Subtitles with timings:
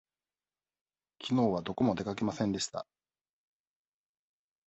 [1.19, 2.87] きのうはどこも出かけませんでした。